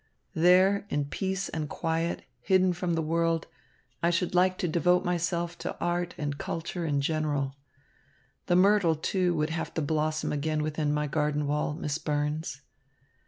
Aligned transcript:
There, 0.33 0.87
in 0.89 1.05
peace 1.05 1.47
and 1.49 1.69
quiet, 1.69 2.23
hidden 2.39 2.73
from 2.73 2.95
the 2.95 3.03
world, 3.03 3.45
I 4.01 4.09
should 4.09 4.33
like 4.33 4.57
to 4.57 4.67
devote 4.67 5.05
myself 5.05 5.59
to 5.59 5.77
art 5.79 6.15
and 6.17 6.39
culture 6.39 6.83
in 6.87 7.01
general. 7.01 7.55
The 8.47 8.55
myrtle, 8.55 8.95
too, 8.95 9.35
would 9.35 9.51
have 9.51 9.71
to 9.75 9.81
blossom 9.83 10.31
again 10.33 10.63
within 10.63 10.91
my 10.91 11.05
garden 11.05 11.45
wall, 11.45 11.75
Miss 11.75 11.99
Burns." 11.99 12.61